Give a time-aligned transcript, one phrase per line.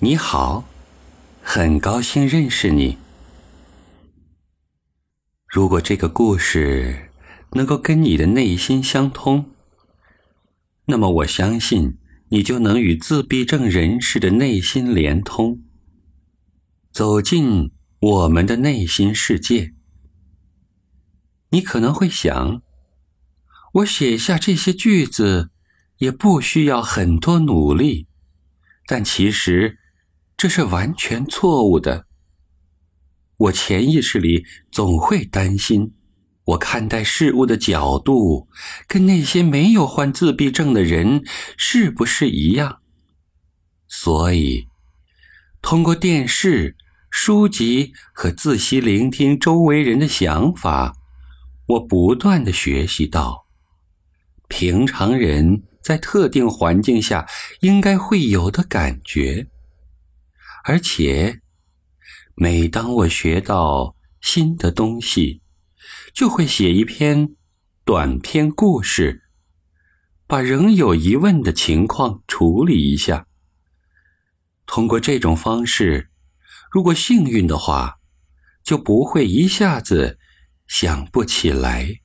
[0.00, 0.68] 你好，
[1.40, 2.98] 很高兴认识你。
[5.46, 7.10] 如果这个故事
[7.52, 9.52] 能够跟你的内心相通，
[10.84, 11.96] 那么我相信
[12.28, 15.62] 你就能与自闭症人士的内心连通，
[16.90, 19.72] 走进我们的内心世界。
[21.48, 22.60] 你可能会想，
[23.72, 25.48] 我写下这些句子
[25.96, 28.08] 也不需要很多努力，
[28.86, 29.78] 但其实。
[30.36, 32.06] 这是完全错误的。
[33.38, 35.94] 我潜意识里总会担心，
[36.44, 38.48] 我看待事物的角度
[38.86, 41.22] 跟那些没有患自闭症的人
[41.56, 42.80] 是不是一样。
[43.88, 44.68] 所以，
[45.62, 46.76] 通过电视、
[47.10, 50.94] 书籍和仔细聆听周围人的想法，
[51.66, 53.46] 我不断的学习到，
[54.48, 57.26] 平常人在特定环境下
[57.60, 59.48] 应该会有的感觉。
[60.68, 61.42] 而且，
[62.34, 65.40] 每当我学到新的东西，
[66.12, 67.36] 就会写一篇
[67.84, 69.22] 短篇故事，
[70.26, 73.28] 把仍有疑问的情况处理一下。
[74.66, 76.10] 通过这种方式，
[76.72, 78.00] 如果幸运的话，
[78.64, 80.18] 就不会一下子
[80.66, 82.00] 想不起来。